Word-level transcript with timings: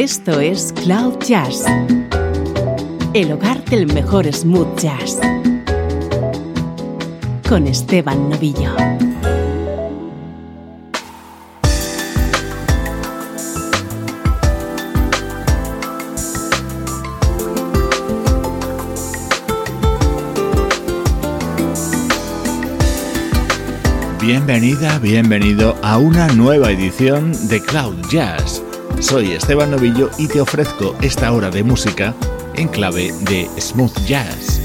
Esto 0.00 0.38
es 0.38 0.72
Cloud 0.84 1.18
Jazz, 1.26 1.64
el 3.14 3.32
hogar 3.32 3.64
del 3.64 3.92
mejor 3.92 4.32
smooth 4.32 4.78
jazz, 4.78 5.18
con 7.48 7.66
Esteban 7.66 8.30
Novillo. 8.30 8.76
Bienvenida, 24.20 25.00
bienvenido 25.00 25.76
a 25.82 25.98
una 25.98 26.28
nueva 26.28 26.70
edición 26.70 27.32
de 27.48 27.60
Cloud 27.60 27.96
Jazz. 28.08 28.62
Soy 29.00 29.32
Esteban 29.32 29.70
Novillo 29.70 30.10
y 30.18 30.26
te 30.26 30.40
ofrezco 30.40 30.94
esta 31.02 31.32
hora 31.32 31.50
de 31.50 31.62
música 31.62 32.14
en 32.54 32.66
clave 32.66 33.12
de 33.20 33.48
smooth 33.60 33.96
jazz. 34.06 34.57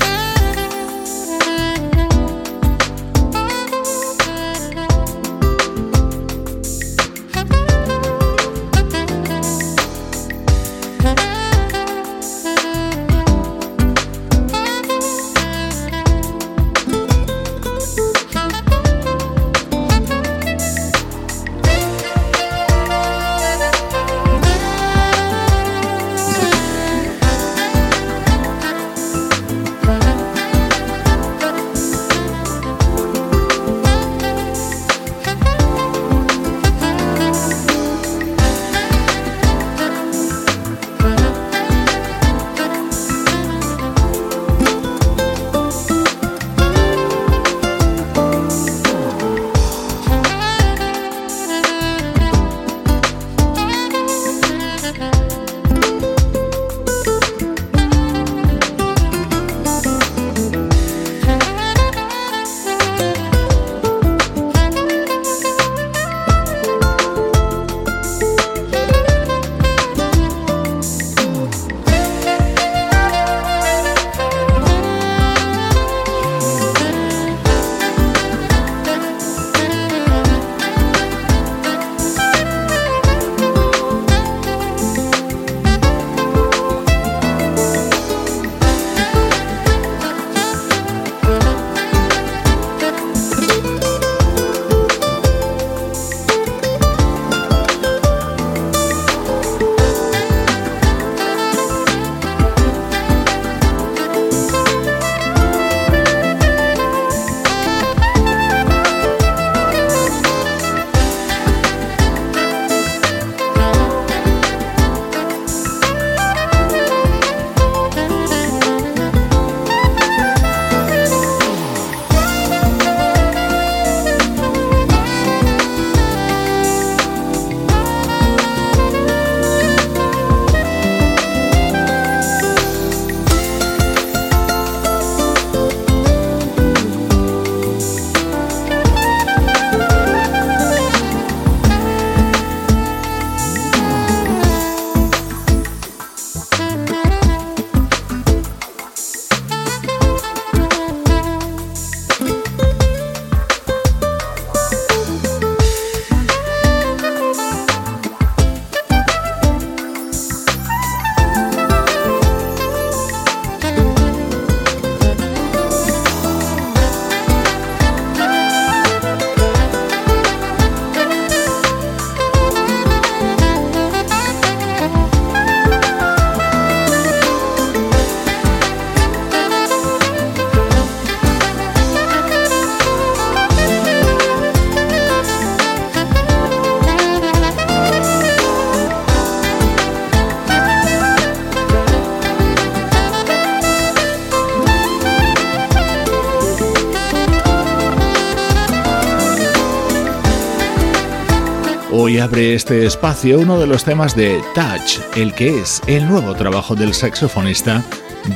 Hoy 202.14 202.20
abre 202.20 202.54
este 202.54 202.86
espacio 202.86 203.40
uno 203.40 203.60
de 203.60 203.66
los 203.66 203.84
temas 203.84 204.16
de 204.16 204.40
Touch, 204.54 205.00
el 205.18 205.34
que 205.34 205.60
es 205.60 205.82
el 205.88 206.08
nuevo 206.08 206.36
trabajo 206.36 206.76
del 206.76 206.94
saxofonista 206.94 207.84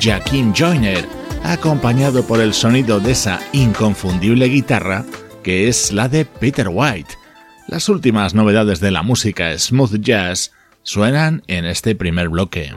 Jaquim 0.01 0.51
Joyner, 0.51 1.05
acompañado 1.43 2.25
por 2.25 2.41
el 2.41 2.55
sonido 2.55 2.99
de 2.99 3.11
esa 3.11 3.39
inconfundible 3.53 4.47
guitarra 4.47 5.05
que 5.43 5.67
es 5.67 5.91
la 5.91 6.09
de 6.09 6.25
Peter 6.25 6.69
White. 6.71 7.13
Las 7.67 7.87
últimas 7.87 8.33
novedades 8.33 8.79
de 8.79 8.89
la 8.89 9.03
música 9.03 9.55
smooth 9.55 9.99
jazz 9.99 10.53
suenan 10.81 11.43
en 11.45 11.65
este 11.65 11.93
primer 11.93 12.29
bloque. 12.29 12.73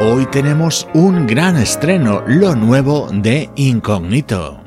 Hoy 0.00 0.24
tenemos 0.32 0.88
un 0.94 1.26
gran 1.26 1.58
estreno, 1.58 2.24
lo 2.26 2.56
nuevo 2.56 3.10
de 3.12 3.50
Incognito. 3.56 4.63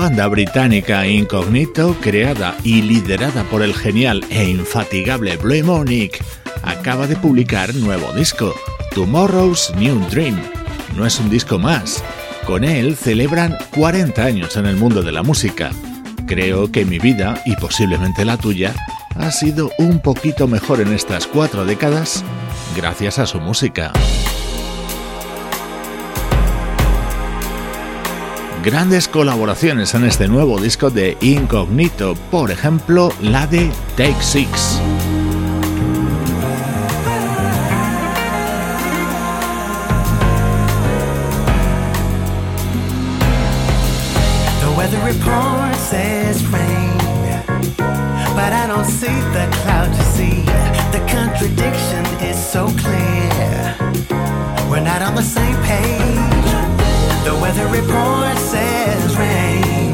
Banda 0.00 0.26
británica 0.28 1.06
Incognito, 1.06 1.94
creada 2.00 2.56
y 2.64 2.80
liderada 2.80 3.44
por 3.44 3.60
el 3.60 3.74
genial 3.74 4.24
e 4.30 4.48
infatigable 4.48 5.36
Blue 5.36 5.62
Monique, 5.62 6.24
acaba 6.62 7.06
de 7.06 7.16
publicar 7.16 7.74
nuevo 7.74 8.10
disco, 8.14 8.54
Tomorrow's 8.94 9.74
New 9.76 10.00
Dream. 10.08 10.40
No 10.96 11.04
es 11.04 11.20
un 11.20 11.28
disco 11.28 11.58
más, 11.58 12.02
con 12.46 12.64
él 12.64 12.96
celebran 12.96 13.58
40 13.74 14.24
años 14.24 14.56
en 14.56 14.64
el 14.64 14.76
mundo 14.76 15.02
de 15.02 15.12
la 15.12 15.22
música. 15.22 15.70
Creo 16.26 16.72
que 16.72 16.86
mi 16.86 16.98
vida, 16.98 17.42
y 17.44 17.54
posiblemente 17.56 18.24
la 18.24 18.38
tuya, 18.38 18.74
ha 19.16 19.30
sido 19.30 19.70
un 19.76 20.00
poquito 20.00 20.48
mejor 20.48 20.80
en 20.80 20.94
estas 20.94 21.26
cuatro 21.26 21.66
décadas 21.66 22.24
gracias 22.74 23.18
a 23.18 23.26
su 23.26 23.38
música. 23.38 23.92
Grandes 28.62 29.08
colaboraciones 29.08 29.94
en 29.94 30.04
este 30.04 30.28
nuevo 30.28 30.60
disco 30.60 30.90
de 30.90 31.16
Incognito, 31.20 32.14
por 32.30 32.50
ejemplo 32.50 33.12
la 33.20 33.46
de 33.46 33.70
Take 33.96 34.22
Six. 34.22 34.80
So 52.52 52.66
clear. 52.66 53.76
We're 54.68 54.80
not 54.80 55.02
on 55.02 55.14
the 55.14 55.22
same 55.22 55.54
page. 55.62 56.19
The 57.24 57.34
weather 57.40 57.66
report 57.66 58.38
says 58.38 59.16
rain. 59.16 59.92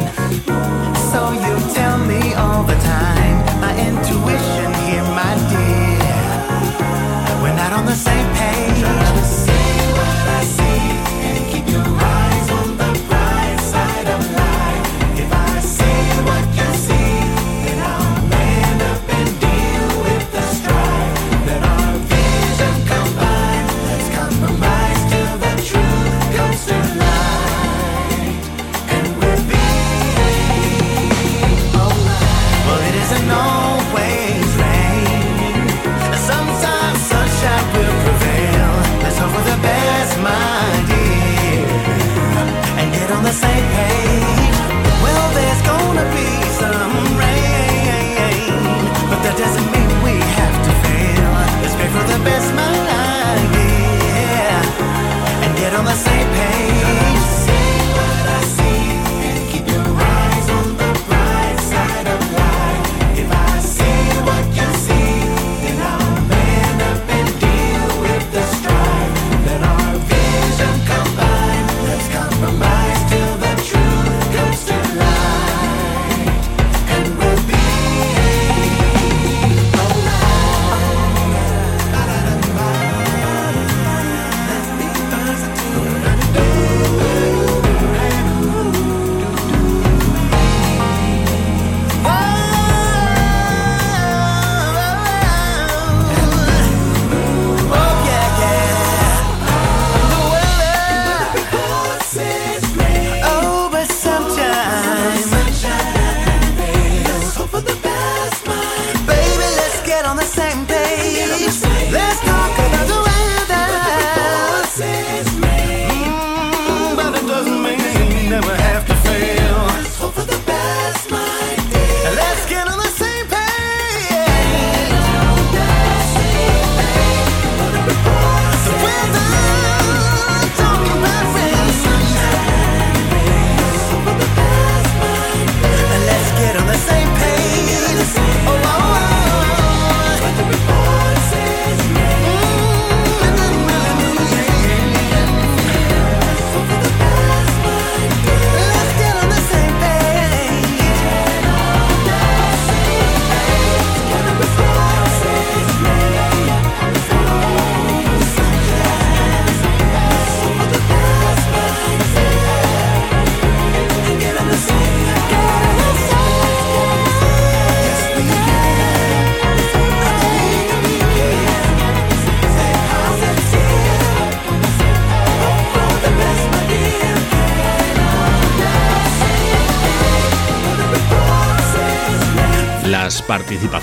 So 1.11 1.33
you 1.33 1.55
tell 1.75 1.99
me 1.99 2.35
all 2.35 2.63
the 2.63 2.79
time. 2.79 3.37
My 3.61 3.73
intuition 3.89 4.71
here, 4.87 5.03
my 5.21 5.35
dear. 5.51 6.23
We're 7.43 7.57
not 7.57 7.73
on 7.73 7.85
the 7.87 7.97
same 7.97 8.29
page. 8.37 8.66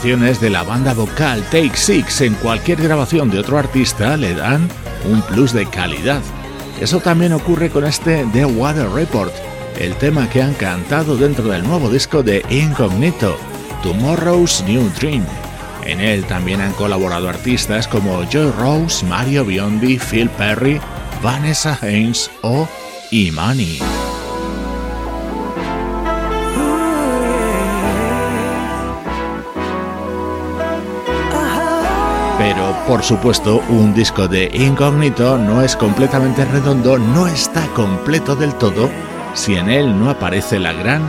De 0.04 0.50
la 0.50 0.64
banda 0.64 0.94
vocal 0.94 1.42
Take 1.50 1.78
Six 1.78 2.20
en 2.20 2.34
cualquier 2.34 2.82
grabación 2.82 3.30
de 3.30 3.40
otro 3.40 3.58
artista 3.58 4.18
le 4.18 4.36
dan 4.36 4.68
un 5.06 5.22
plus 5.22 5.54
de 5.54 5.66
calidad. 5.66 6.22
Eso 6.82 7.00
también 7.00 7.32
ocurre 7.32 7.70
con 7.70 7.86
este 7.86 8.28
The 8.34 8.44
Water 8.44 8.90
Report, 8.90 9.32
el 9.80 9.96
tema 9.96 10.30
que 10.30 10.42
han 10.42 10.56
cantado 10.56 11.16
dentro 11.16 11.46
del 11.46 11.64
nuevo 11.64 11.90
disco 11.90 12.22
de 12.22 12.44
Incognito, 12.50 13.38
Tomorrow's 13.82 14.62
New 14.68 14.90
Dream. 15.00 15.24
En 15.86 16.02
él 16.02 16.26
también 16.26 16.60
han 16.60 16.74
colaborado 16.74 17.30
artistas 17.30 17.88
como 17.88 18.30
Joy 18.30 18.52
Rose, 18.60 19.06
Mario 19.06 19.46
Biondi, 19.46 19.98
Phil 20.00 20.30
Perry, 20.32 20.82
Vanessa 21.22 21.80
Haynes 21.82 22.30
o 22.42 22.68
Imani. 23.10 23.80
Pero 32.44 32.76
por 32.86 33.04
supuesto, 33.04 33.64
un 33.70 33.94
disco 33.94 34.28
de 34.28 34.52
Incognito 34.54 35.38
no 35.38 35.62
es 35.62 35.78
completamente 35.78 36.44
redondo, 36.44 36.98
no 36.98 37.26
está 37.26 37.66
completo 37.68 38.36
del 38.36 38.54
todo 38.56 38.90
si 39.34 39.56
en 39.56 39.70
él 39.70 39.98
no 39.98 40.10
aparece 40.10 40.60
la 40.60 40.74
gran 40.74 41.02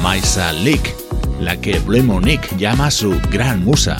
Maisa 0.00 0.52
Leak, 0.52 0.94
la 1.40 1.56
que 1.56 1.80
Blue 1.80 2.04
Monique 2.04 2.54
llama 2.56 2.92
su 2.92 3.20
gran 3.32 3.64
musa. 3.64 3.96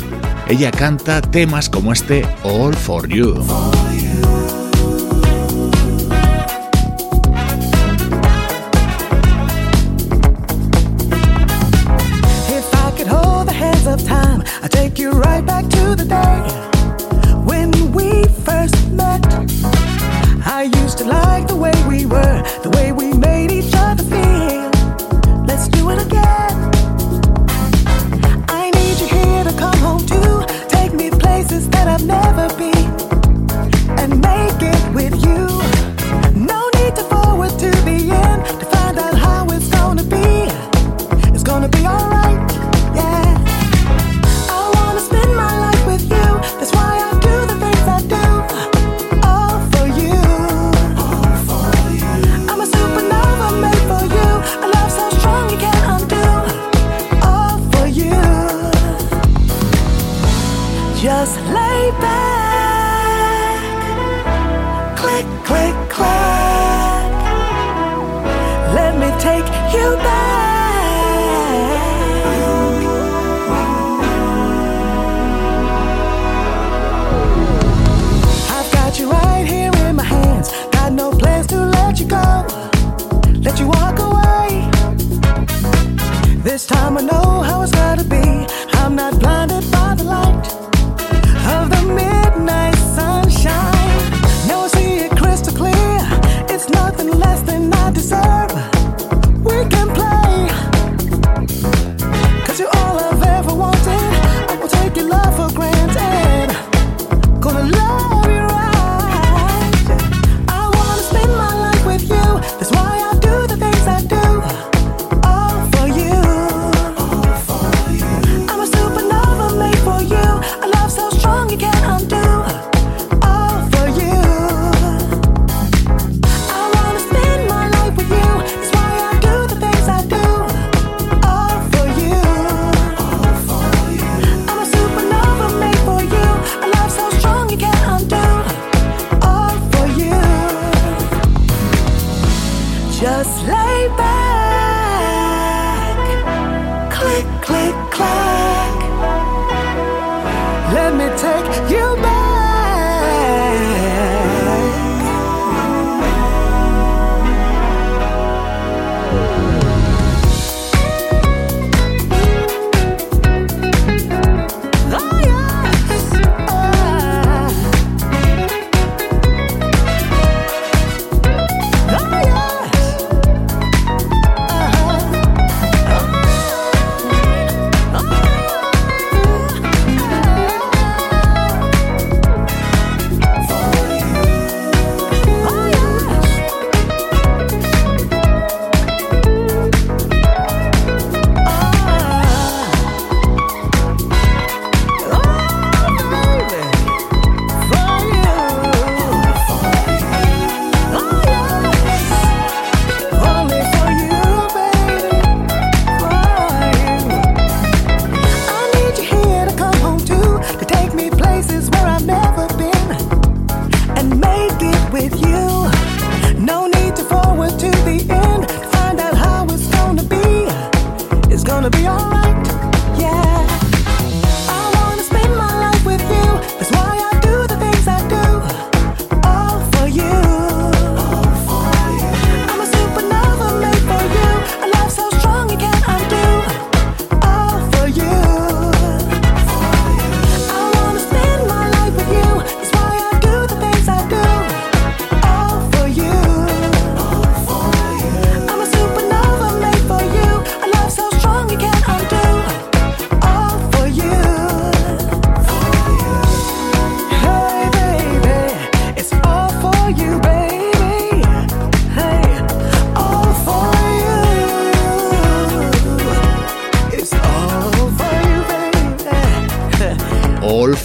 Ella 0.47 0.71
canta 0.71 1.21
temas 1.21 1.69
como 1.69 1.93
este 1.93 2.25
All 2.45 2.73
for 2.73 3.09
You. 3.09 3.35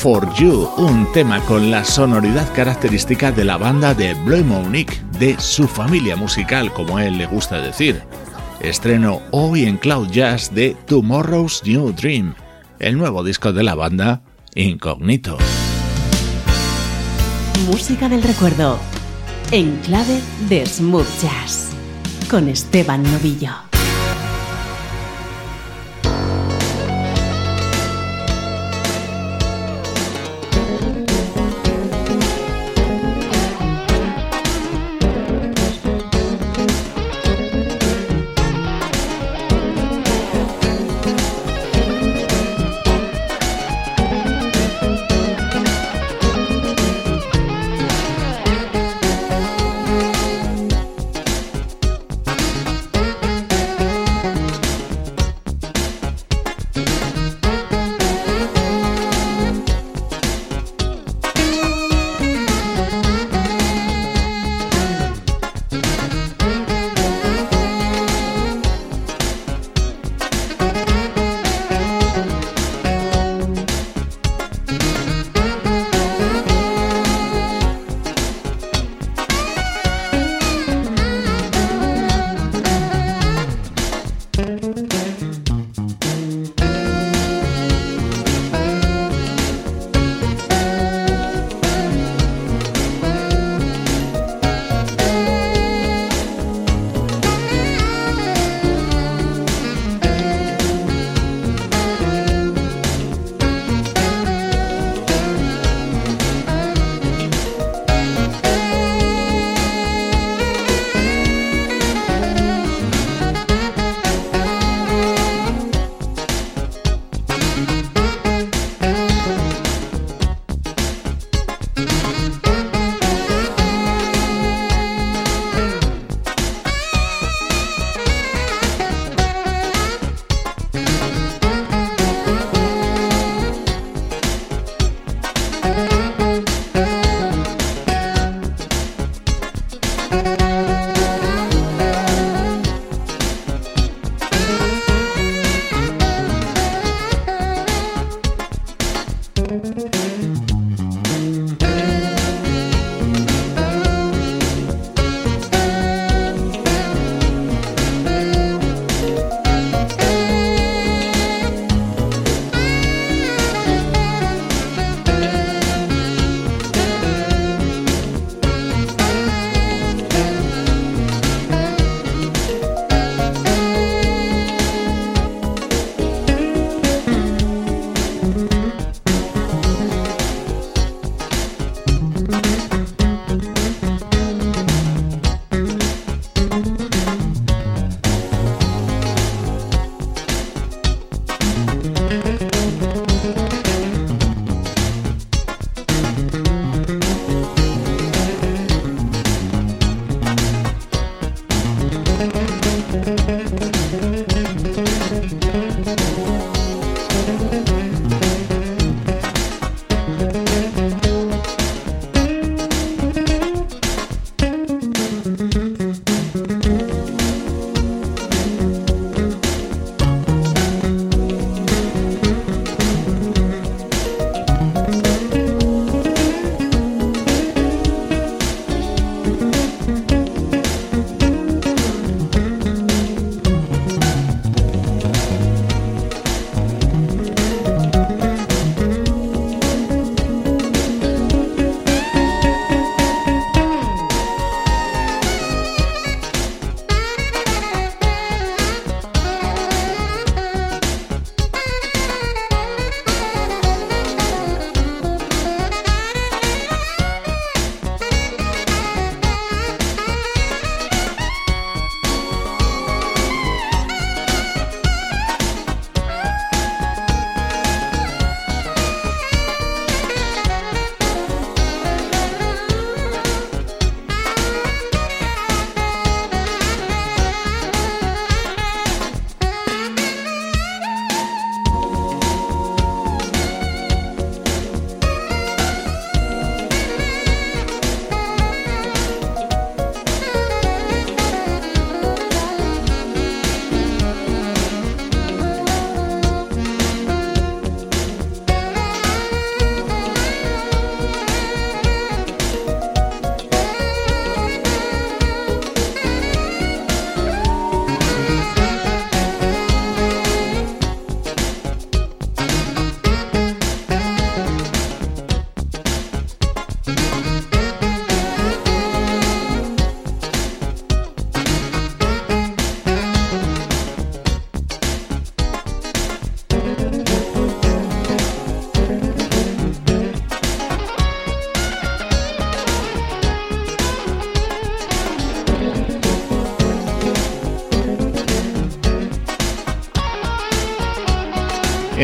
Un 0.03 1.07
tema 1.13 1.39
con 1.41 1.69
la 1.69 1.85
sonoridad 1.85 2.51
característica 2.53 3.31
de 3.31 3.45
la 3.45 3.57
banda 3.57 3.93
de 3.93 4.15
Blue 4.15 4.43
Monique, 4.43 4.99
de 5.19 5.39
su 5.39 5.67
familia 5.67 6.15
musical, 6.15 6.73
como 6.73 6.97
él 6.97 7.19
le 7.19 7.27
gusta 7.27 7.61
decir. 7.61 8.01
Estreno 8.61 9.21
hoy 9.29 9.65
en 9.65 9.77
Cloud 9.77 10.09
Jazz 10.09 10.55
de 10.55 10.75
Tomorrow's 10.87 11.61
New 11.65 11.91
Dream, 11.91 12.33
el 12.79 12.97
nuevo 12.97 13.23
disco 13.23 13.53
de 13.53 13.61
la 13.61 13.75
banda 13.75 14.23
Incognito. 14.55 15.37
Música 17.67 18.09
del 18.09 18.23
recuerdo, 18.23 18.79
en 19.51 19.77
clave 19.81 20.19
de 20.49 20.65
Smooth 20.65 21.21
Jazz, 21.21 21.69
con 22.27 22.47
Esteban 22.47 23.03
Novillo. 23.03 23.70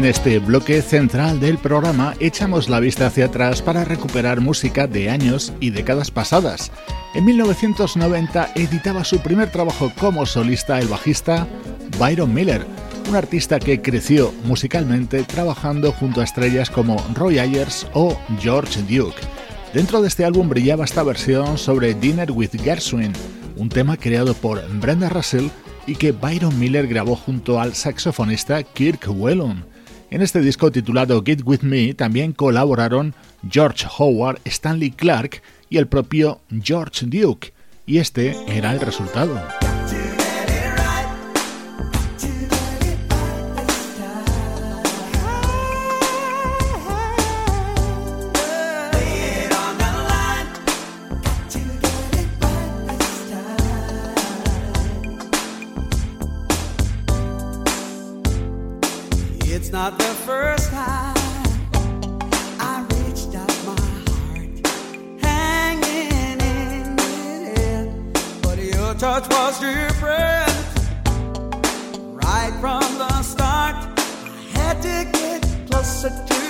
este 0.10 0.40
bloque 0.40 0.82
central 0.82 1.40
del 1.40 1.58
programa 1.58 2.14
echamos 2.20 2.70
la 2.70 2.80
vista 2.80 3.08
hacia 3.08 3.26
atrás 3.26 3.62
para 3.62 3.84
recuperar 3.84 4.40
música 4.40 4.88
de 4.88 5.10
años 5.10 5.52
y 5.60 5.72
décadas 5.72 6.12
pasadas. 6.12 6.72
En 7.14 7.26
1990 7.26 8.52
editaba 8.56 9.04
su 9.04 9.20
primer 9.20 9.52
trabajo 9.52 9.92
como 10.00 10.26
solista 10.26 10.80
el 10.80 10.88
bajista 10.88 11.46
Byron 12.00 12.34
Miller, 12.34 12.66
un 13.10 13.16
artista 13.16 13.60
que 13.60 13.82
creció 13.82 14.34
musicalmente 14.46 15.24
trabajando 15.24 15.92
junto 15.92 16.22
a 16.22 16.24
estrellas 16.24 16.70
como 16.70 16.98
Roy 17.14 17.40
Ayers 17.40 17.86
o 17.94 18.18
George 18.40 18.82
Duke. 18.84 19.22
Dentro 19.74 20.02
de 20.02 20.08
este 20.08 20.24
álbum 20.24 20.48
brillaba 20.48 20.86
esta 20.86 21.04
versión 21.04 21.58
sobre 21.58 21.94
Dinner 21.94 22.32
with 22.32 22.52
Gershwin, 22.64 23.12
un 23.58 23.68
tema 23.68 23.98
creado 23.98 24.34
por 24.34 24.66
Brenda 24.80 25.10
Russell 25.10 25.48
y 25.86 25.96
que 25.96 26.14
Byron 26.14 26.58
Miller 26.58 26.88
grabó 26.88 27.16
junto 27.16 27.60
al 27.60 27.74
saxofonista 27.76 28.64
Kirk 28.64 29.08
Whelan. 29.10 29.77
En 30.10 30.22
este 30.22 30.40
disco 30.40 30.72
titulado 30.72 31.22
Get 31.26 31.42
With 31.44 31.64
Me 31.64 31.94
también 31.94 32.32
colaboraron 32.32 33.14
George 33.50 33.86
Howard, 33.98 34.40
Stanley 34.46 34.92
Clark 34.92 35.42
y 35.70 35.78
el 35.78 35.88
propio 35.88 36.40
George 36.64 37.06
Duke, 37.08 37.52
y 37.86 37.98
este 37.98 38.36
era 38.48 38.74
el 38.74 38.80
resultado. 38.80 39.38
Not 59.88 60.00
the 60.00 60.16
first 60.28 60.70
time 60.72 61.16
I 62.60 62.86
reached 62.90 63.34
out 63.34 63.58
my 63.66 63.80
heart, 64.04 65.22
hanging 65.22 66.42
in 66.42 66.96
mid 66.98 68.14
But 68.42 68.58
your 68.62 68.94
touch 68.96 69.30
was 69.30 69.62
different 69.62 70.52
right 72.22 72.54
from 72.60 72.98
the 72.98 73.22
start. 73.22 73.76
I 73.98 74.60
had 74.60 74.82
to 74.82 75.10
get 75.18 75.70
closer 75.72 76.10
to 76.10 76.42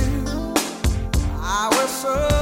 you. 0.00 0.54
I 1.42 1.68
was 1.72 1.90
so. 1.90 2.35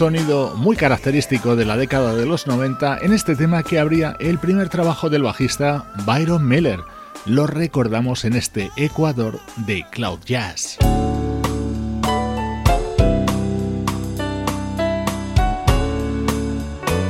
Sonido 0.00 0.54
muy 0.56 0.76
característico 0.76 1.56
de 1.56 1.66
la 1.66 1.76
década 1.76 2.14
de 2.14 2.24
los 2.24 2.46
90 2.46 3.00
en 3.02 3.12
este 3.12 3.36
tema 3.36 3.62
que 3.62 3.78
abría 3.78 4.16
el 4.18 4.38
primer 4.38 4.70
trabajo 4.70 5.10
del 5.10 5.24
bajista 5.24 5.92
Byron 6.06 6.48
Miller. 6.48 6.80
Lo 7.26 7.46
recordamos 7.46 8.24
en 8.24 8.32
este 8.34 8.70
Ecuador 8.76 9.38
de 9.66 9.84
Cloud 9.90 10.20
Jazz. 10.24 10.78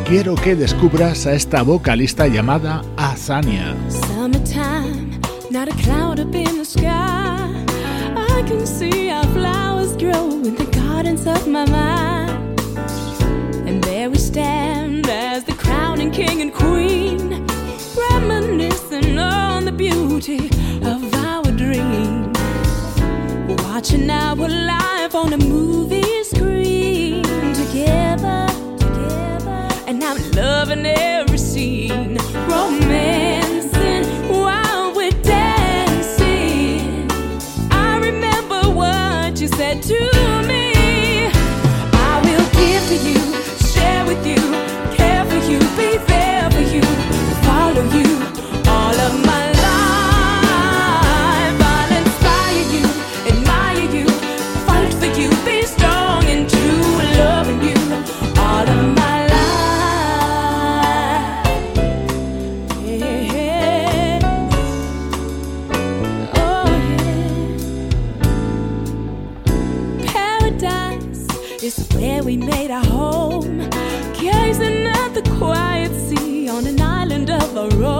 Quiero 0.08 0.34
que 0.34 0.56
descubras 0.56 1.28
a 1.28 1.34
esta 1.34 1.62
vocalista 1.62 2.26
llamada 2.26 2.82
Azania. 2.96 3.72
And 14.32 15.04
stand 15.04 15.08
as 15.08 15.42
the 15.42 15.54
crowning 15.54 16.12
king 16.12 16.40
and 16.40 16.54
queen, 16.54 17.44
reminiscing 18.12 19.18
on 19.18 19.64
the 19.64 19.72
beauty 19.72 20.48
of 20.84 21.12
our 21.14 21.50
dream. 21.50 22.32
Watching 23.64 24.08
our 24.08 24.36
life 24.36 25.16
on 25.16 25.32
a 25.32 25.38
movie 25.38 26.22
screen 26.22 27.24
together, 27.54 28.46
together. 28.78 29.68
And 29.88 30.04
I'm 30.04 30.30
loving 30.30 30.86
every 30.86 31.38
scene. 31.38 32.16
Romance 32.46 33.39
at 72.70 72.86
home, 72.86 73.58
gazing 74.20 74.86
at 74.86 75.08
the 75.12 75.22
quiet 75.38 75.92
sea 75.92 76.48
on 76.48 76.66
an 76.66 76.80
island 76.80 77.28
of 77.28 77.56
a 77.56 77.68
own. 77.76 77.99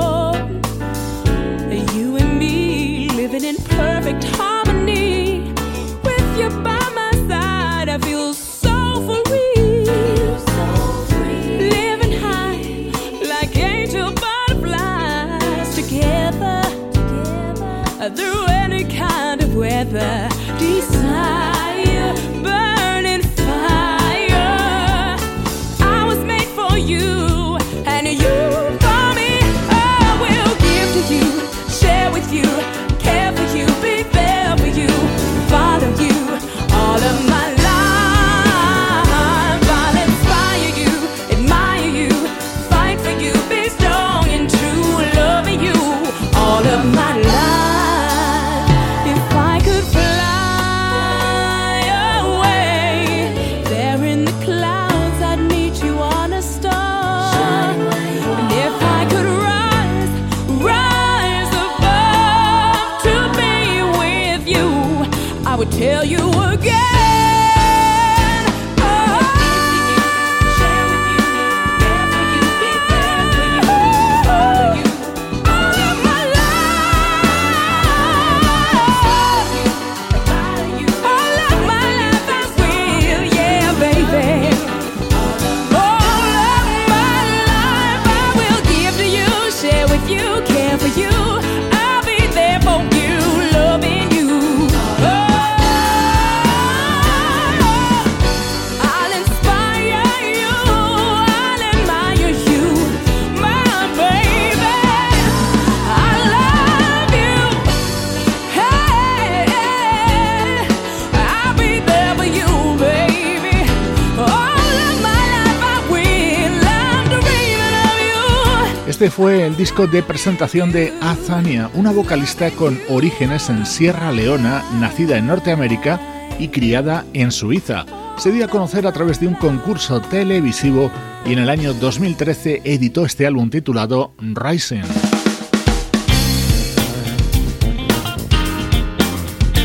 Este 119.00 119.10
fue 119.10 119.46
el 119.46 119.56
disco 119.56 119.86
de 119.86 120.02
presentación 120.02 120.72
de 120.72 120.92
Azania, 121.00 121.70
una 121.72 121.90
vocalista 121.90 122.50
con 122.50 122.78
orígenes 122.90 123.48
en 123.48 123.64
Sierra 123.64 124.12
Leona, 124.12 124.62
nacida 124.78 125.16
en 125.16 125.26
Norteamérica 125.26 125.98
y 126.38 126.48
criada 126.48 127.06
en 127.14 127.32
Suiza. 127.32 127.86
Se 128.18 128.30
dio 128.30 128.44
a 128.44 128.48
conocer 128.48 128.86
a 128.86 128.92
través 128.92 129.18
de 129.18 129.26
un 129.26 129.36
concurso 129.36 130.02
televisivo 130.02 130.90
y 131.24 131.32
en 131.32 131.38
el 131.38 131.48
año 131.48 131.72
2013 131.72 132.60
editó 132.62 133.06
este 133.06 133.26
álbum 133.26 133.48
titulado 133.48 134.12
Rising. 134.18 134.84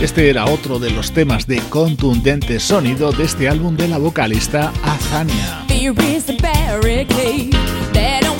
Este 0.02 0.30
era 0.30 0.46
otro 0.46 0.80
de 0.80 0.92
los 0.92 1.12
temas 1.12 1.46
de 1.46 1.60
contundente 1.68 2.62
sonido 2.62 3.12
de 3.12 3.26
este 3.26 3.50
álbum 3.50 3.76
de 3.76 3.90
la 3.90 3.98
vocalista 3.98 4.72
Azania. 4.82 5.66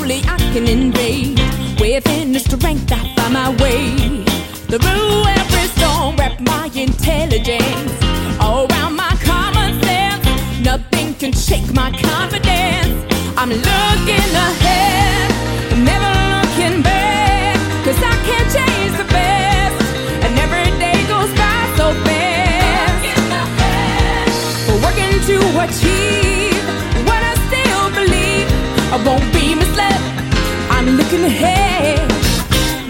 Only 0.06 0.22
I 0.28 0.38
can 0.54 0.68
invade. 0.68 1.40
Within 1.80 2.32
the 2.32 2.38
strength, 2.38 2.92
I 2.92 3.00
find 3.16 3.32
my 3.34 3.50
way. 3.62 4.24
Through 4.70 5.26
every 5.40 5.66
storm, 5.74 6.14
wrap 6.14 6.38
my 6.40 6.70
intelligence 6.74 7.92
around 8.38 8.94
my 8.94 9.14
common 9.30 9.70
sense. 9.82 10.24
Nothing 10.64 11.14
can 11.14 11.32
shake 11.32 11.68
my 11.74 11.90
confidence. 11.90 12.98
I'm 13.36 13.50
looking 13.50 14.30
ahead, 14.46 15.28
never 15.90 16.12
looking 16.34 16.82
back. 16.82 17.56
Cause 17.84 18.00
I 18.12 18.14
can't 18.28 18.48
change 18.58 18.94
the 19.02 19.08
best. 19.10 19.78
And 20.24 20.32
every 20.46 20.70
day 20.84 20.98
goes 21.14 21.32
by 21.42 21.58
so 21.78 21.86
fast. 22.06 23.02
Working 24.86 25.16
to 25.30 25.36
achieve 25.66 26.64
what 27.08 27.20
I 27.30 27.34
still 27.46 27.86
believe. 27.98 28.48
I 28.94 28.96
won't 29.04 29.28
be 29.32 29.45
looking 30.96 31.24
ahead. 31.24 32.08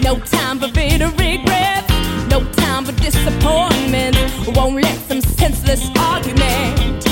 No 0.01 0.19
time 0.19 0.59
for 0.59 0.71
bitter 0.71 1.09
regrets. 1.09 1.91
No 2.29 2.39
time 2.53 2.85
for 2.85 2.93
disappointment. 2.93 4.15
Won't 4.55 4.81
let 4.81 4.97
some 5.07 5.21
senseless 5.21 5.89
argument 5.99 7.03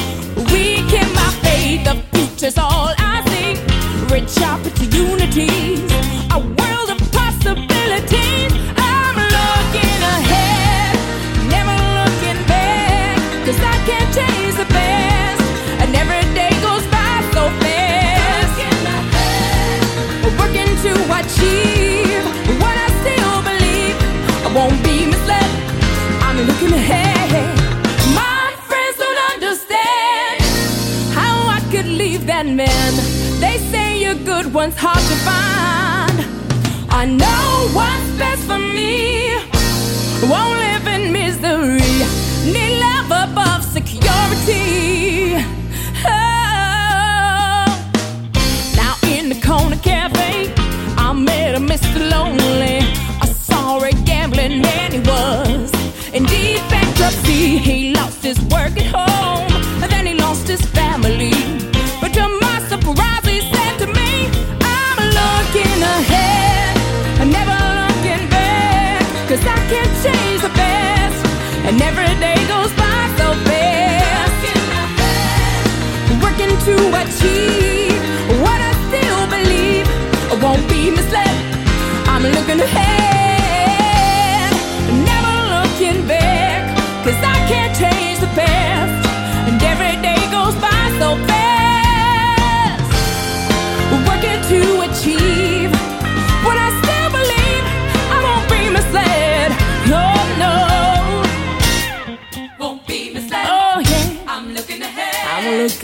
weaken 0.51 1.07
my 1.13 1.29
faith. 1.43 1.83
The 1.83 1.95
future's 2.13 2.57
all 2.57 2.93
I 2.97 3.23
see. 3.29 4.13
Rich 4.13 4.37
opportunities. 4.41 5.74
one's 34.55 34.77
hard 34.77 34.97
to 34.97 35.15
find. 35.27 36.17
I 36.89 37.05
know 37.05 37.75
what's 37.75 38.17
best. 38.17 38.34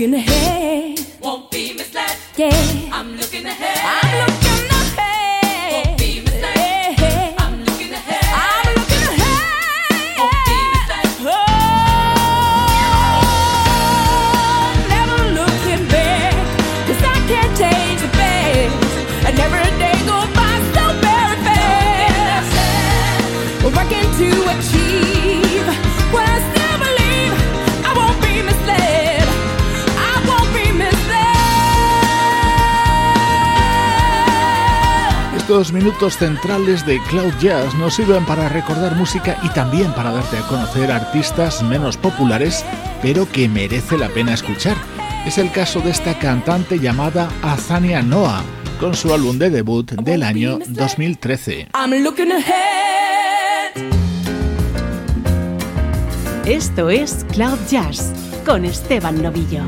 can 0.01 0.13
hear 0.13 0.40
estos 35.51 35.73
minutos 35.73 36.15
centrales 36.15 36.85
de 36.85 36.97
Cloud 37.09 37.33
Jazz 37.41 37.75
nos 37.75 37.95
sirven 37.95 38.25
para 38.25 38.47
recordar 38.47 38.95
música 38.95 39.37
y 39.43 39.49
también 39.49 39.91
para 39.91 40.09
darte 40.09 40.37
a 40.37 40.47
conocer 40.47 40.89
artistas 40.89 41.61
menos 41.61 41.97
populares, 41.97 42.63
pero 43.01 43.29
que 43.29 43.49
merece 43.49 43.97
la 43.97 44.07
pena 44.07 44.33
escuchar. 44.33 44.77
Es 45.25 45.37
el 45.37 45.51
caso 45.51 45.81
de 45.81 45.89
esta 45.89 46.17
cantante 46.17 46.79
llamada 46.79 47.29
Azania 47.41 48.01
Noah, 48.01 48.43
con 48.79 48.95
su 48.95 49.13
álbum 49.13 49.37
de 49.37 49.49
debut 49.49 49.91
del 49.91 50.23
año 50.23 50.57
2013. 50.69 51.67
Esto 56.45 56.89
es 56.89 57.25
Cloud 57.33 57.59
Jazz 57.69 58.13
con 58.45 58.63
Esteban 58.63 59.21
Novillo. 59.21 59.65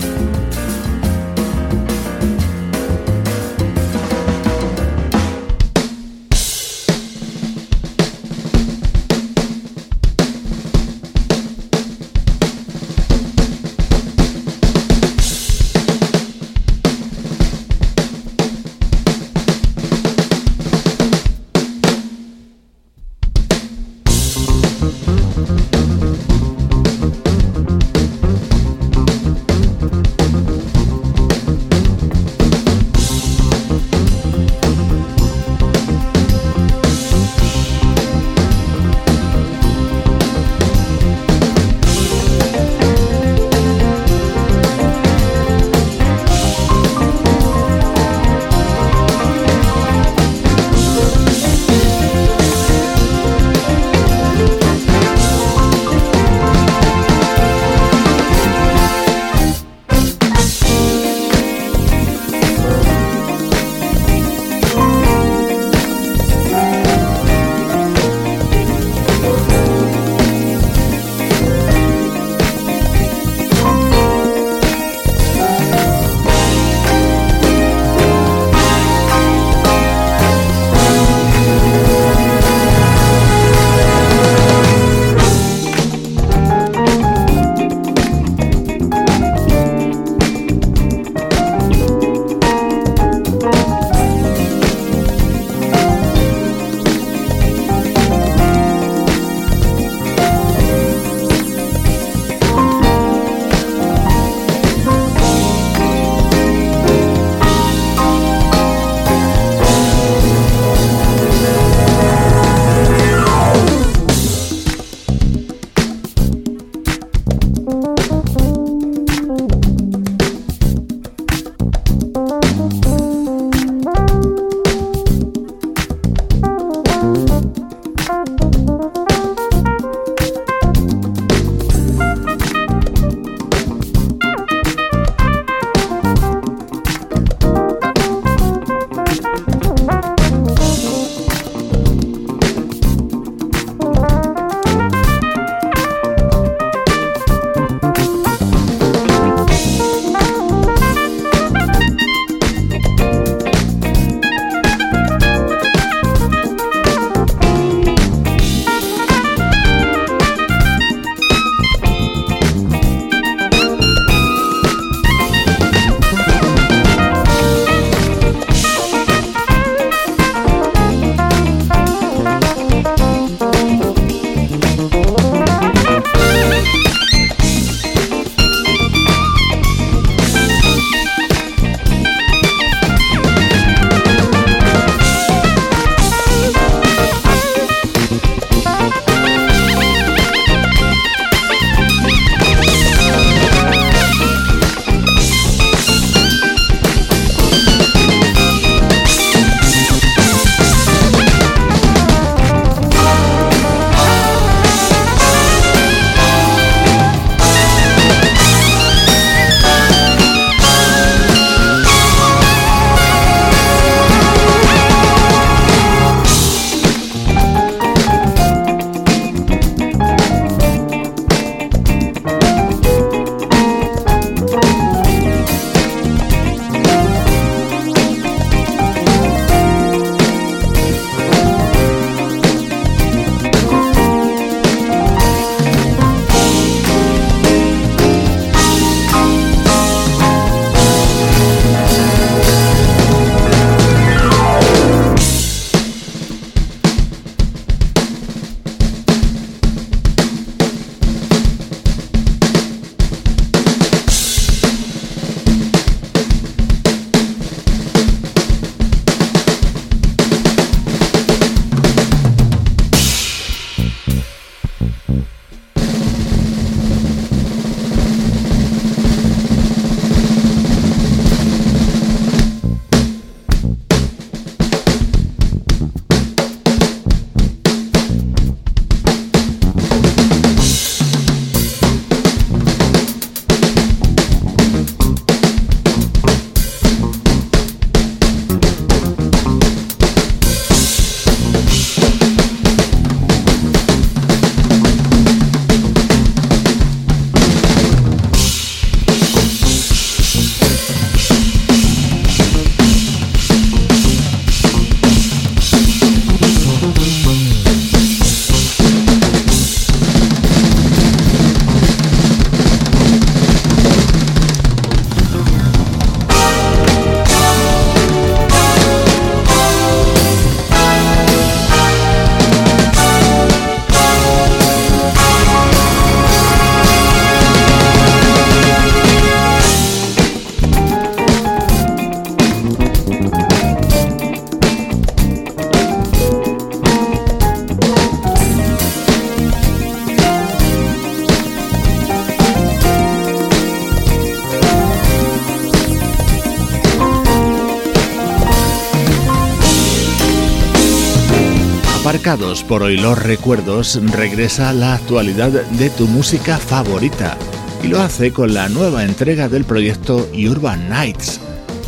Por 352.73 352.81
hoy 352.81 352.97
los 352.97 353.21
recuerdos, 353.21 354.01
regresa 354.13 354.69
a 354.69 354.73
la 354.73 354.95
actualidad 354.95 355.51
de 355.51 355.91
tu 355.91 356.07
música 356.07 356.57
favorita 356.57 357.37
y 357.83 357.87
lo 357.87 358.01
hace 358.01 358.33
con 358.33 358.55
la 358.55 358.67
nueva 358.67 359.03
entrega 359.03 359.47
del 359.47 359.63
proyecto 359.63 360.27
Urban 360.33 360.89
Nights. 360.89 361.39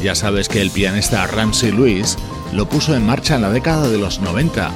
Ya 0.04 0.14
sabes 0.14 0.48
que 0.48 0.62
el 0.62 0.70
pianista 0.70 1.26
Ramsey 1.26 1.72
Lewis 1.72 2.20
lo 2.54 2.70
puso 2.70 2.96
en 2.96 3.04
marcha 3.04 3.34
en 3.34 3.42
la 3.42 3.50
década 3.50 3.90
de 3.90 3.98
los 3.98 4.20
90. 4.20 4.70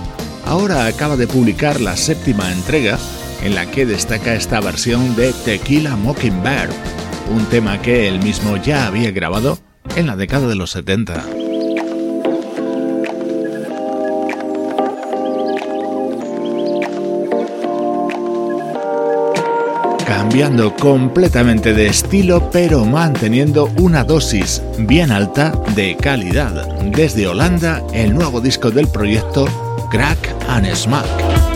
Ahora 0.48 0.88
acaba 0.88 1.16
de 1.16 1.28
publicar 1.28 1.80
la 1.80 1.96
séptima 1.96 2.52
entrega 2.52 2.98
en 3.44 3.54
la 3.54 3.70
que 3.70 3.86
destaca 3.86 4.34
esta 4.34 4.62
versión 4.62 5.16
de 5.16 5.32
Tequila 5.46 5.96
Mockingbird, 5.96 6.72
un 7.32 7.46
tema 7.52 7.80
que 7.84 8.08
él 8.08 8.18
mismo 8.18 8.58
ya 8.58 8.88
había 8.88 9.12
grabado 9.12 9.60
en 9.96 10.08
la 10.08 10.16
década 10.16 10.48
de 10.48 10.56
los 10.56 10.72
70. 10.72 11.39
Cambiando 20.30 20.76
completamente 20.76 21.74
de 21.74 21.88
estilo 21.88 22.52
pero 22.52 22.86
manteniendo 22.86 23.68
una 23.80 24.04
dosis 24.04 24.62
bien 24.78 25.10
alta 25.10 25.52
de 25.76 25.98
calidad. 25.98 26.68
Desde 26.84 27.28
Holanda, 27.28 27.82
el 27.94 28.14
nuevo 28.14 28.40
disco 28.40 28.70
del 28.70 28.88
proyecto 28.88 29.48
Crack 29.90 30.36
and 30.48 30.72
Smack. 30.76 31.49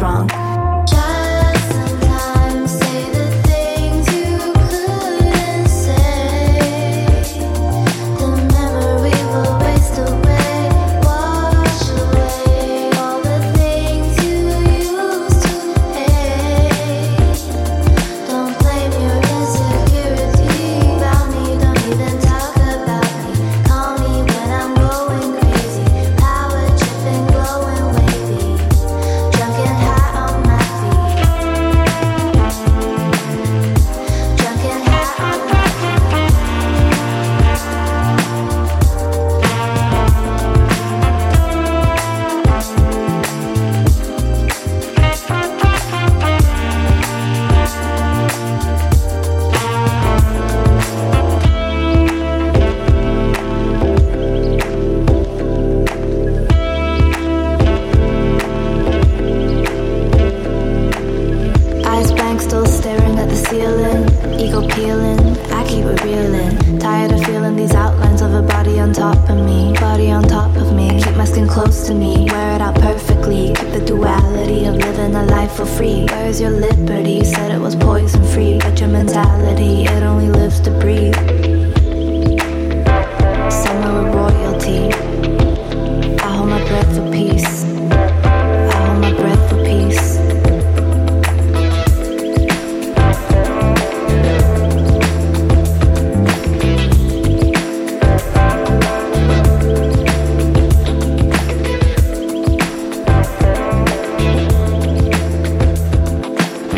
wrong. 0.00 0.47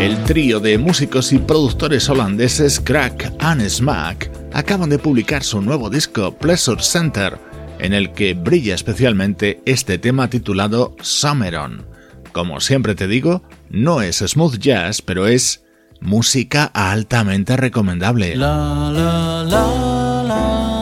De 0.01 0.79
músicos 0.79 1.31
y 1.31 1.37
productores 1.37 2.09
holandeses 2.09 2.79
Crack 2.79 3.33
and 3.37 3.61
Smack 3.69 4.31
acaban 4.51 4.89
de 4.89 4.97
publicar 4.97 5.43
su 5.43 5.61
nuevo 5.61 5.91
disco 5.91 6.35
Pleasure 6.35 6.81
Center, 6.81 7.37
en 7.77 7.93
el 7.93 8.11
que 8.11 8.33
brilla 8.33 8.73
especialmente 8.73 9.61
este 9.65 9.99
tema 9.99 10.27
titulado 10.27 10.95
Summer 11.01 11.55
On. 11.55 11.85
Como 12.31 12.59
siempre 12.61 12.95
te 12.95 13.07
digo, 13.07 13.43
no 13.69 14.01
es 14.01 14.23
smooth 14.25 14.57
jazz, 14.57 15.03
pero 15.03 15.27
es 15.27 15.63
música 15.99 16.65
altamente 16.65 17.55
recomendable. 17.55 18.35
La 18.35 18.89
la 18.91 19.43
la 19.43 20.80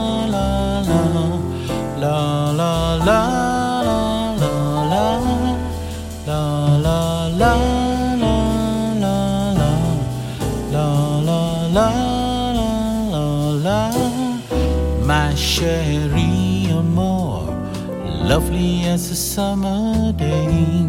lovely 18.39 18.83
as 18.85 19.11
a 19.11 19.15
summer 19.15 20.13
day. 20.13 20.87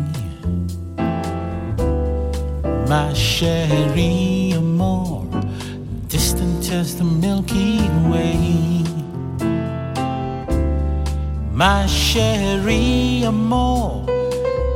My 2.93 3.11
chérie 3.13 4.55
amour, 4.57 5.27
distant 6.07 6.71
as 6.71 6.97
the 6.97 7.05
Milky 7.05 7.79
Way. 8.11 8.85
My 11.63 11.83
chérie 11.87 13.25
amour, 13.25 14.07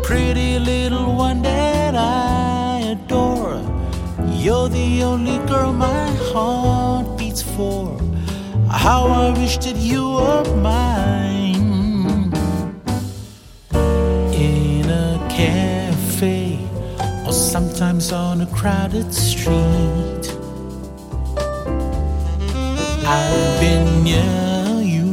pretty 0.02 0.58
little 0.58 1.14
one 1.14 1.42
that 1.42 1.94
I 1.94 2.96
adore. 2.96 3.60
You're 4.42 4.68
the 4.68 5.04
only 5.04 5.38
girl 5.46 5.72
my 5.72 6.06
heart 6.30 7.06
beats 7.18 7.42
for. 7.54 7.96
How 8.68 9.02
I 9.06 9.30
wish 9.38 9.58
that 9.58 9.76
you 9.76 10.02
were 10.16 10.44
mine. 10.56 11.43
Sometimes 17.54 18.10
on 18.10 18.40
a 18.40 18.46
crowded 18.46 19.14
street. 19.14 20.24
I've 23.06 23.60
been 23.60 24.02
near 24.02 24.82
you, 24.82 25.08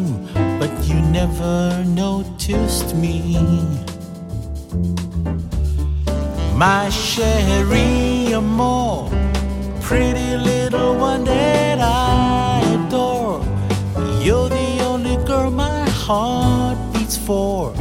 but 0.57 0.71
you 0.87 0.99
never 1.19 1.83
noticed 1.85 2.95
me. 2.95 3.37
My 6.55 6.87
chérie 6.89 8.33
amour, 8.35 9.11
pretty 9.79 10.35
little 10.37 10.95
one 10.95 11.23
that 11.25 11.77
I 11.79 12.63
adore. 12.73 13.45
You're 14.25 14.49
the 14.49 14.83
only 14.89 15.17
girl 15.27 15.51
my 15.51 15.87
heart 15.89 16.79
beats 16.91 17.17
for. 17.17 17.71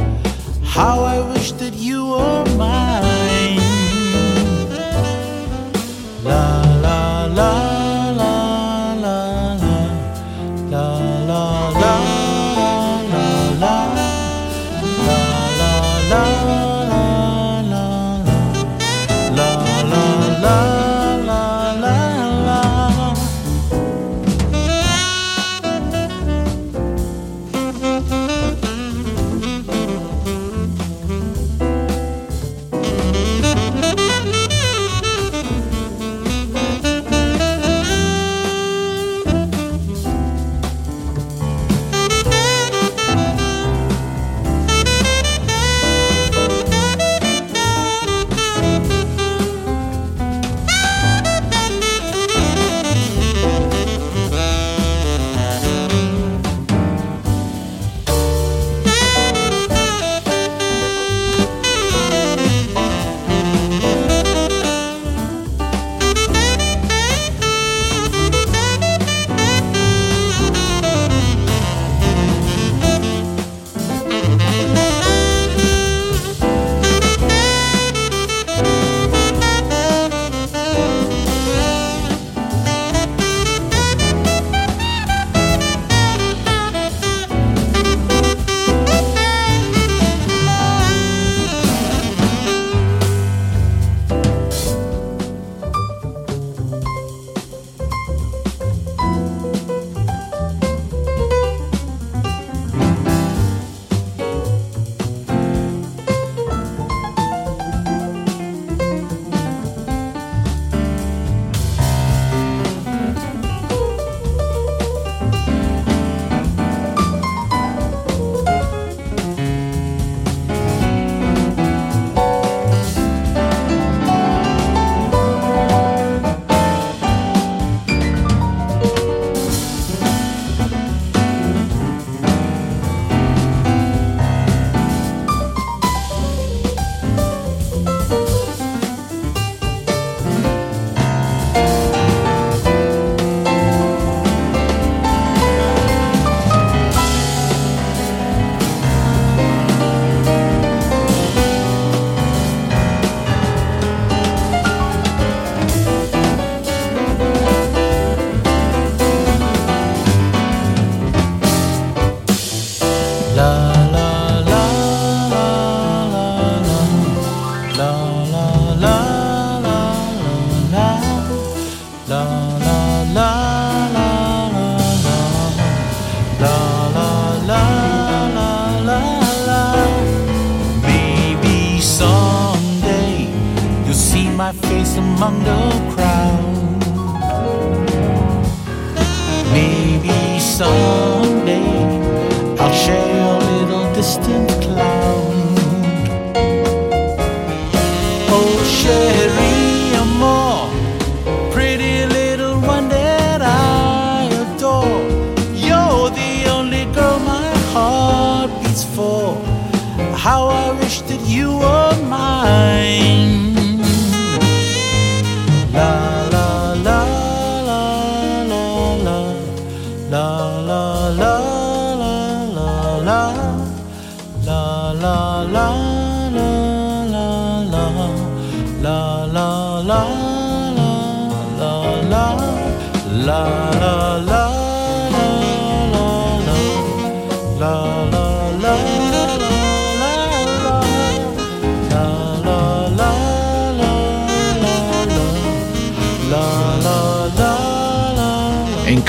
How 0.61 0.99
I 0.99 1.17
wish 1.33 1.51
that 1.53 1.73
you 1.73 2.05
were 2.11 2.45
mine. 2.57 3.20
La 6.23 6.61
la 6.81 7.27
la. 7.35 7.51
la 9.01 9.55
la 10.69 11.00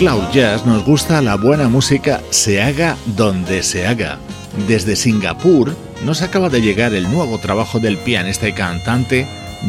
Cloud 0.02 0.32
Jazz 0.32 0.66
nos 0.66 0.84
gusta 0.84 1.22
la 1.22 1.36
buena 1.36 1.68
música 1.68 2.20
se 2.30 2.60
haga 2.60 2.96
donde 3.14 3.62
se 3.62 3.86
haga. 3.86 4.18
Desde 4.66 4.96
Singapur 4.96 5.76
nos 6.04 6.22
acaba 6.22 6.48
de 6.48 6.60
llegar 6.60 6.92
el 6.92 7.08
nuevo 7.08 7.38
trabajo 7.38 7.78
del 7.78 7.96
pianista 7.98 8.48
y 8.48 8.52
cantante 8.52 9.28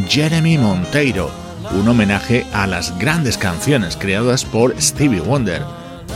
Jeremy 0.09 0.57
Monteiro, 0.57 1.29
un 1.79 1.87
homenaje 1.87 2.47
a 2.51 2.65
las 2.65 2.97
grandes 2.97 3.37
canciones 3.37 3.95
creadas 3.95 4.43
por 4.43 4.73
Stevie 4.81 5.21
Wonder. 5.21 5.61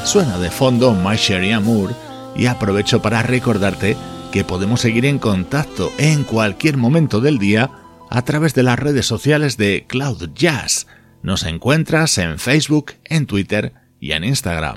Suena 0.04 0.40
de 0.40 0.50
fondo 0.50 0.96
My 0.96 1.16
Sherry 1.16 1.52
Amour 1.52 1.94
y 2.36 2.48
aprovecho 2.48 3.04
para 3.04 3.22
recordarte 3.22 3.96
que 4.32 4.44
podemos 4.44 4.82
seguir 4.82 5.06
en 5.06 5.20
contacto 5.20 5.92
en 6.00 6.24
cualquier 6.24 6.78
momento 6.78 7.22
del 7.22 7.38
día 7.38 7.70
a 8.10 8.24
través 8.24 8.56
de 8.56 8.64
las 8.64 8.80
redes 8.80 9.06
sociales 9.06 9.58
de 9.58 9.86
Cloud 9.88 10.32
Jazz. 10.34 10.88
Nos 11.22 11.44
encuentras 11.44 12.18
en 12.18 12.40
Facebook, 12.40 12.94
en 13.06 13.28
Twitter 13.28 13.86
y 14.00 14.12
en 14.12 14.24
Instagram. 14.24 14.76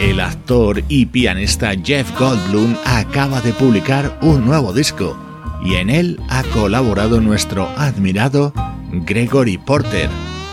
El 0.00 0.20
actor 0.20 0.82
y 0.88 1.06
pianista 1.06 1.72
Jeff 1.82 2.10
Goldblum 2.18 2.74
acaba 2.84 3.40
de 3.40 3.52
publicar 3.52 4.18
un 4.20 4.44
nuevo 4.44 4.72
disco 4.72 5.16
y 5.64 5.76
en 5.76 5.90
él 5.90 6.20
ha 6.28 6.42
colaborado 6.42 7.20
nuestro 7.20 7.68
admirado 7.76 8.52
Gregory 8.92 9.58
Porter. 9.58 10.10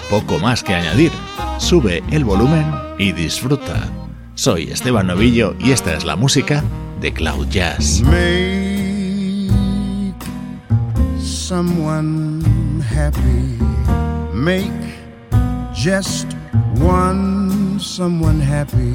Poco 0.09 0.39
más 0.39 0.63
que 0.63 0.75
añadir. 0.75 1.11
Sube 1.57 2.03
el 2.11 2.23
volumen 2.23 2.71
y 2.97 3.11
disfruta. 3.11 3.89
Soy 4.35 4.71
Esteban 4.71 5.07
Novillo 5.07 5.55
y 5.59 5.71
esta 5.71 5.93
es 5.93 6.05
la 6.05 6.15
música 6.15 6.63
de 7.01 7.11
Cloud 7.11 7.47
Jazz. 7.49 8.03
Happy. 12.99 13.45
Make 14.33 14.81
just 15.73 16.27
one 16.75 17.79
someone 17.79 18.41
happy. 18.41 18.93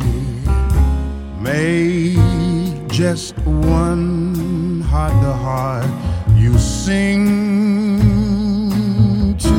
Make 1.40 2.86
just 3.00 3.34
one 3.46 4.82
heart 4.90 5.16
to 5.24 5.32
heart 5.46 5.90
you 6.36 6.52
sing 6.58 7.24
to. 9.44 9.58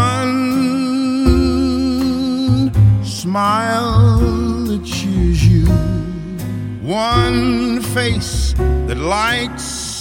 One 0.00 0.38
smile 3.04 4.20
that 4.68 4.82
cheers 4.86 5.40
you. 5.52 5.66
One 6.80 7.82
face 7.94 8.54
that 8.86 8.96
lights 8.96 9.91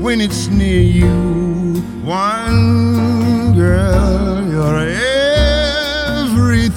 when 0.00 0.20
it's 0.20 0.46
near 0.48 0.80
you. 0.80 1.82
One 2.04 3.54
girl, 3.54 4.48
you're 4.48 4.88
everything 6.24 6.76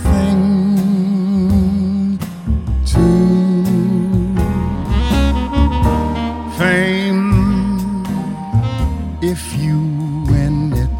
to 2.85 3.03
fame. 6.57 7.31
If 9.21 9.53
you 9.55 9.77
win 10.27 10.73
it, 10.73 10.99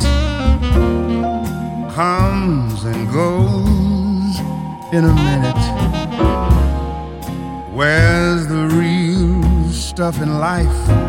comes 1.93 2.84
and 2.84 3.11
goes 3.11 4.39
in 4.93 5.05
a 5.05 5.13
minute. 5.13 5.65
Where's 7.74 8.47
the 8.47 8.67
real 8.67 9.72
stuff 9.72 10.22
in 10.22 10.39
life? 10.39 11.01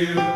You. 0.00 0.29